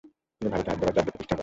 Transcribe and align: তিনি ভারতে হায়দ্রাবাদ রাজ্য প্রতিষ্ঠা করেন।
তিনি 0.37 0.49
ভারতে 0.53 0.69
হায়দ্রাবাদ 0.71 0.87
রাজ্য 0.95 1.03
প্রতিষ্ঠা 1.11 1.31
করেন। 1.35 1.39